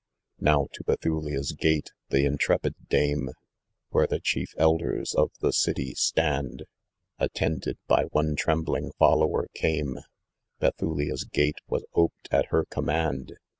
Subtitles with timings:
[0.39, 3.29] Now to Eethulia's gate, the intrepid dame,
[3.91, 6.63] Where the chief elders of the City stand,
[7.19, 9.99] Attended by one trembling follower came;
[10.59, 13.37] Bethuua's gate was oped at her command.